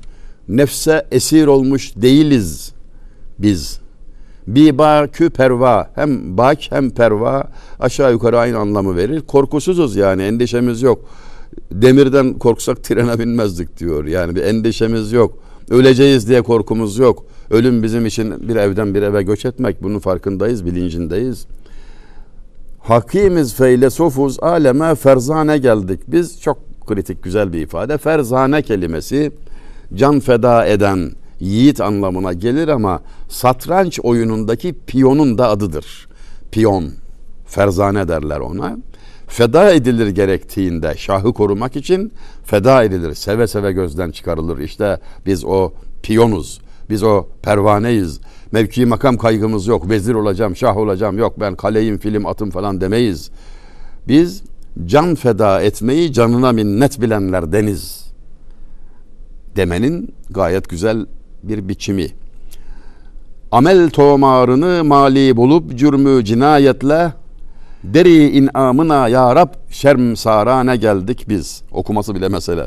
Nefse 0.49 1.07
esir 1.11 1.47
olmuş 1.47 1.97
değiliz 1.97 2.73
biz. 3.39 3.81
Bir 4.47 4.79
bakü 4.79 5.31
perva 5.31 5.91
hem 5.95 6.39
bak 6.39 6.59
hem 6.71 6.91
perva 6.91 7.51
aşağı 7.81 8.13
yukarı 8.13 8.39
aynı 8.39 8.59
anlamı 8.59 8.97
verir. 8.97 9.21
Korkusuzuz 9.21 9.97
yani 9.97 10.23
endişemiz 10.23 10.83
yok. 10.83 11.05
Demirden 11.73 12.39
korksak 12.39 12.85
trene 12.85 13.19
binmezdik 13.19 13.79
diyor. 13.79 14.05
Yani 14.05 14.37
bir 14.37 14.43
endişemiz 14.43 15.13
yok. 15.13 15.48
Öleceğiz 15.71 16.29
diye 16.29 16.43
korkumuz 16.43 16.99
yok. 16.99 17.25
Ölüm 17.51 17.83
bizim 17.83 18.07
için 18.07 18.49
bir 18.49 18.57
evden 18.57 18.95
bir 18.95 19.03
eve 19.03 19.23
göç 19.23 19.45
etmek. 19.45 19.83
Bunun 19.83 19.99
farkındayız, 19.99 20.67
bilincindeyiz. 20.67 21.47
Hakimiz 22.79 23.55
feylesofuz 23.55 24.43
aleme 24.43 24.95
ferzane 24.95 25.59
geldik. 25.59 26.01
Biz 26.09 26.41
çok 26.41 26.87
kritik 26.87 27.23
güzel 27.23 27.53
bir 27.53 27.61
ifade. 27.61 27.99
Ferzane 27.99 28.63
kelimesi 28.63 29.33
can 29.95 30.21
feda 30.21 30.67
eden, 30.67 31.11
yiğit 31.41 31.81
anlamına 31.81 32.33
gelir 32.33 32.69
ama 32.69 33.03
satranç 33.29 34.01
oyunundaki 34.03 34.75
piyonun 34.87 35.39
da 35.39 35.49
adıdır. 35.49 36.09
Piyon, 36.51 36.91
ferzane 37.49 38.09
derler 38.09 38.41
ona. 38.41 38.77
Feda 39.27 39.73
edilir 39.73 40.09
gerektiğinde 40.09 40.95
şahı 40.97 41.33
korumak 41.33 41.77
için 41.77 42.13
feda 42.45 42.85
edilir. 42.85 43.15
Seve 43.15 43.47
seve 43.47 43.73
gözden 43.73 44.11
çıkarılır. 44.11 44.59
İşte 44.59 44.99
biz 45.27 45.45
o 45.45 45.73
piyonuz. 46.03 46.61
Biz 46.91 47.03
o 47.03 47.27
pervaneyiz. 47.43 48.21
Mevki 48.53 48.87
makam 48.87 49.17
kaygımız 49.17 49.67
yok. 49.67 49.91
Vezir 49.91 50.15
olacağım, 50.15 50.57
şah 50.57 50.77
olacağım. 50.77 51.19
Yok 51.19 51.41
ben 51.41 51.55
kaleyim, 51.57 51.99
film, 51.99 52.27
atım 52.27 52.51
falan 52.51 52.81
demeyiz. 52.81 53.31
Biz 54.09 54.43
can 54.87 55.15
feda 55.15 55.63
etmeyi 55.63 56.13
canına 56.13 56.53
minnet 56.53 57.01
bilenler 57.01 57.53
deniz 57.53 58.09
demenin 59.57 60.15
gayet 60.31 60.69
güzel 60.69 61.07
bir 61.43 61.69
biçimi. 61.69 62.07
Amel 63.51 63.91
tomarını 63.91 64.85
mali 64.85 65.37
bulup 65.37 65.79
cürmü 65.79 66.25
cinayetle 66.25 67.13
deri 67.85 68.29
inamına 68.29 69.09
ya 69.09 69.37
Rab 69.37 69.49
şerm 69.71 70.17
sarane 70.17 70.77
geldik 70.77 71.25
biz. 71.29 71.63
Okuması 71.73 72.15
bile 72.15 72.29
mesele. 72.29 72.67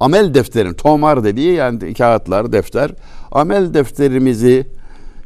Amel 0.00 0.34
defterin 0.34 0.72
tomar 0.72 1.24
dediği 1.24 1.52
yani 1.54 1.94
kağıtlar 1.94 2.52
defter. 2.52 2.90
Amel 3.32 3.74
defterimizi 3.74 4.66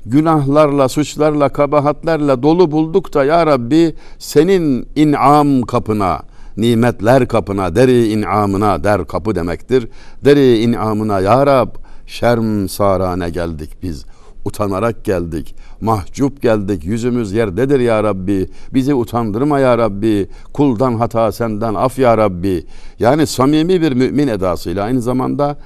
günahlarla, 0.07 0.89
suçlarla, 0.89 1.49
kabahatlerle 1.49 2.43
dolu 2.43 2.73
bulduk 2.73 3.15
da 3.15 3.25
ya 3.25 3.47
Rabbi 3.47 3.95
senin 4.19 4.89
inam 4.97 5.63
kapına, 5.63 6.23
nimetler 6.57 7.29
kapına, 7.29 7.77
deri 7.77 8.09
inamına 8.09 8.85
der 8.85 9.05
kapı 9.07 9.35
demektir. 9.35 9.89
Deri 10.25 10.59
inamına 10.59 11.21
ya 11.21 11.47
Rab 11.47 11.69
şerm 12.07 12.69
sarane 12.69 13.31
geldik 13.31 13.71
biz. 13.83 14.07
Utanarak 14.45 15.05
geldik, 15.05 15.55
mahcup 15.81 16.43
geldik, 16.43 16.85
yüzümüz 16.85 17.33
yerdedir 17.33 17.81
ya 17.81 18.05
Rabbi. 18.05 18.49
Bizi 18.75 18.95
utandırma 18.95 19.59
ya 19.59 19.79
Rabbi, 19.79 20.29
kuldan 20.53 20.95
hata 20.95 21.33
senden 21.33 21.75
af 21.75 21.99
ya 21.99 22.19
Rabbi. 22.19 22.67
Yani 22.99 23.27
samimi 23.27 23.81
bir 23.81 23.93
mümin 23.93 24.29
edasıyla 24.29 24.85
aynı 24.85 25.03
zamanda 25.03 25.57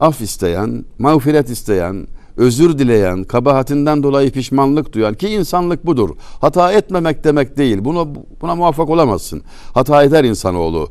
af 0.00 0.20
isteyen, 0.20 0.84
mağfiret 0.98 1.50
isteyen, 1.50 2.06
özür 2.36 2.78
dileyen, 2.78 3.24
kabahatinden 3.24 4.02
dolayı 4.02 4.30
pişmanlık 4.30 4.92
duyan 4.92 5.14
ki 5.14 5.28
insanlık 5.28 5.86
budur. 5.86 6.10
Hata 6.40 6.72
etmemek 6.72 7.24
demek 7.24 7.56
değil. 7.56 7.84
Buna 7.84 8.06
buna 8.40 8.54
muvaffak 8.54 8.90
olamazsın. 8.90 9.42
Hata 9.74 10.02
eder 10.02 10.24
insanoğlu. 10.24 10.88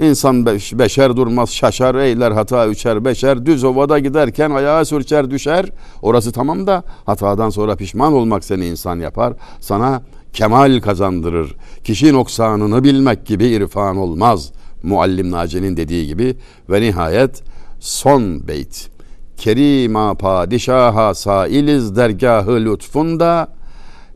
İnsan 0.00 0.46
beş, 0.46 0.78
beşer 0.78 1.16
durmaz 1.16 1.50
şaşar 1.50 1.94
eyler 1.94 2.30
hata 2.30 2.66
üçer 2.66 3.04
beşer. 3.04 3.46
Düz 3.46 3.64
ovada 3.64 3.98
giderken 3.98 4.50
ayağa 4.50 4.84
sürçer 4.84 5.30
düşer. 5.30 5.66
Orası 6.02 6.32
tamam 6.32 6.66
da 6.66 6.82
hatadan 7.06 7.50
sonra 7.50 7.76
pişman 7.76 8.12
olmak 8.12 8.44
seni 8.44 8.66
insan 8.66 9.00
yapar. 9.00 9.32
Sana 9.60 10.02
kemal 10.32 10.80
kazandırır. 10.80 11.54
Kişi 11.84 12.12
noksanını 12.12 12.84
bilmek 12.84 13.26
gibi 13.26 13.46
irfan 13.46 13.96
olmaz. 13.96 14.52
Muallim 14.82 15.30
Naci'nin 15.30 15.76
dediği 15.76 16.06
gibi 16.06 16.36
ve 16.70 16.80
nihayet 16.80 17.42
son 17.80 18.48
beyt. 18.48 18.88
Kerima 19.36 20.14
padişaha 20.14 21.14
sailiz 21.14 21.96
dergahı 21.96 22.64
lütfunda. 22.64 23.48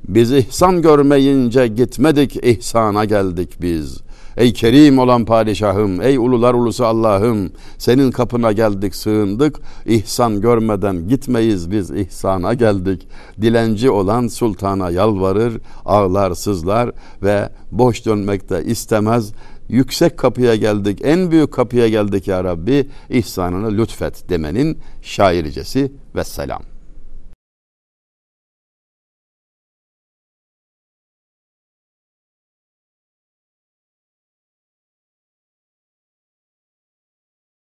Biz 0.09 0.33
ihsan 0.33 0.83
görmeyince 0.83 1.67
gitmedik 1.67 2.37
ihsana 2.37 3.05
geldik 3.05 3.63
biz.'' 3.63 4.06
Ey 4.37 4.53
kerim 4.53 4.99
olan 4.99 5.25
padişahım, 5.25 6.01
ey 6.03 6.17
ulular 6.17 6.55
ulusu 6.55 6.87
Allah'ım, 6.87 7.51
senin 7.79 8.11
kapına 8.11 8.53
geldik, 8.53 8.95
sığındık. 8.95 9.61
İhsan 9.87 10.41
görmeden 10.41 11.09
gitmeyiz 11.09 11.71
biz 11.71 11.91
ihsana 11.91 12.55
geldik. 12.55 13.09
Dilenci 13.41 13.91
olan 13.91 14.29
sultana 14.29 14.91
yalvarır, 14.91 15.61
ağlar, 15.85 16.35
sızlar 16.35 16.91
ve 17.23 17.49
boş 17.73 18.07
dönmekte 18.07 18.65
istemez. 18.65 19.33
Yüksek 19.69 20.17
kapıya 20.17 20.57
geldik, 20.57 21.01
en 21.05 21.31
büyük 21.31 21.53
kapıya 21.53 21.89
geldik 21.89 22.29
ya 22.29 22.45
Rabbi. 22.45 22.89
İhsanını 23.11 23.79
lütfet 23.79 24.29
demenin 24.29 24.79
şairicesi 25.03 25.93
ve 26.15 26.25
selam. 26.25 26.76